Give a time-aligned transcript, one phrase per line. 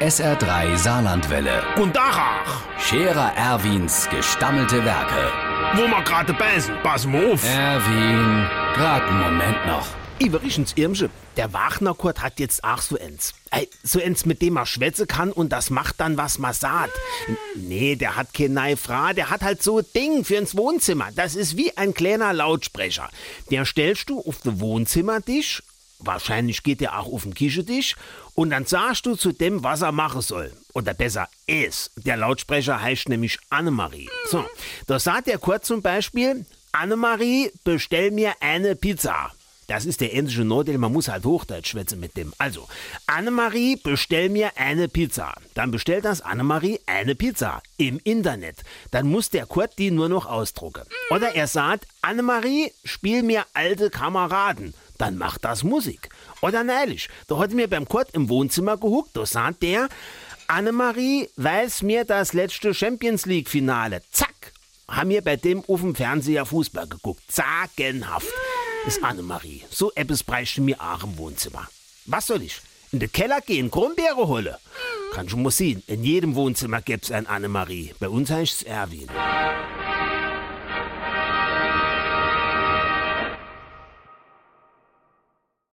[0.00, 1.60] SR3 Saarlandwelle.
[1.76, 5.32] Und Dachach, Scherer Erwins gestammelte Werke.
[5.74, 7.44] wo wir gerade beißen, pass mal auf.
[7.44, 9.86] Erwin, grad einen Moment noch.
[10.20, 13.34] Iverichens Irmsche, der Wagner Kurt hat jetzt auch so eins.
[13.50, 16.92] Ey, so eins, mit dem man schwätzen kann und das macht dann, was man sagt.
[17.56, 21.08] Nee, der hat keine neue Frau, der hat halt so ein Ding für ins Wohnzimmer.
[21.14, 23.08] Das ist wie ein kleiner Lautsprecher.
[23.50, 25.62] Der stellst du auf den Wohnzimmertisch,
[25.98, 27.96] wahrscheinlich geht der auch auf den Küchentisch,
[28.34, 30.52] und dann sagst du zu dem, was er machen soll.
[30.72, 31.90] Oder besser, es.
[31.96, 34.08] Der Lautsprecher heißt nämlich Annemarie.
[34.30, 34.44] So,
[34.86, 39.32] da sagt der Kurt zum Beispiel, Annemarie, bestell mir eine Pizza.
[39.68, 42.32] Das ist der endliche Nordel, man muss halt Hochdeutsch schwätzen mit dem.
[42.38, 42.66] Also,
[43.06, 45.34] Annemarie, bestell mir eine Pizza.
[45.52, 48.64] Dann bestellt das Annemarie eine Pizza im Internet.
[48.92, 50.84] Dann muss der Kurt die nur noch ausdrucken.
[51.10, 54.72] Oder er sagt, Annemarie, spiel mir alte Kameraden.
[54.98, 56.08] Dann macht das Musik.
[56.42, 59.88] Oder neulich, da hat mir beim Kurt im Wohnzimmer gehuckt, da sagt der,
[60.48, 64.02] Annemarie, weiß mir das letzte Champions League Finale.
[64.10, 64.52] Zack,
[64.88, 67.22] haben wir bei dem auf dem Fernseher Fußball geguckt.
[67.30, 68.28] Sagenhaft.
[68.86, 69.64] Ist Annemarie.
[69.70, 71.68] So etwas bräuchte mir auch im Wohnzimmer.
[72.06, 72.60] Was soll ich?
[72.90, 74.54] In den Keller gehen, Kronbeere holen?
[75.12, 75.82] Kann schon mal sehen.
[75.86, 77.92] In jedem Wohnzimmer gäb's ein Annemarie.
[78.00, 79.08] Bei uns heißt's Erwin.